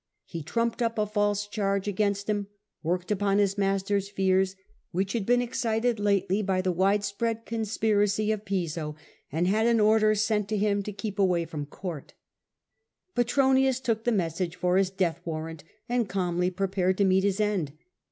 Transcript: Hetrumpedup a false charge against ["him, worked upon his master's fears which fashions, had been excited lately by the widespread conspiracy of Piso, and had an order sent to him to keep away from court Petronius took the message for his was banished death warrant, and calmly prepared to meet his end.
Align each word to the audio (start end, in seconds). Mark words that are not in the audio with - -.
Hetrumpedup 0.33 0.97
a 0.97 1.05
false 1.05 1.45
charge 1.45 1.87
against 1.87 2.27
["him, 2.27 2.47
worked 2.81 3.11
upon 3.11 3.37
his 3.37 3.55
master's 3.55 4.09
fears 4.09 4.55
which 4.89 5.09
fashions, 5.09 5.21
had 5.21 5.25
been 5.27 5.41
excited 5.43 5.99
lately 5.99 6.41
by 6.41 6.59
the 6.59 6.71
widespread 6.71 7.45
conspiracy 7.45 8.31
of 8.31 8.43
Piso, 8.43 8.95
and 9.31 9.45
had 9.47 9.67
an 9.67 9.79
order 9.79 10.15
sent 10.15 10.49
to 10.49 10.57
him 10.57 10.81
to 10.81 10.91
keep 10.91 11.19
away 11.19 11.45
from 11.45 11.67
court 11.67 12.15
Petronius 13.13 13.79
took 13.79 14.03
the 14.03 14.11
message 14.11 14.55
for 14.55 14.77
his 14.77 14.87
was 14.89 14.97
banished 14.97 15.17
death 15.17 15.21
warrant, 15.23 15.63
and 15.87 16.09
calmly 16.09 16.49
prepared 16.49 16.97
to 16.97 17.05
meet 17.05 17.23
his 17.23 17.39
end. 17.39 17.73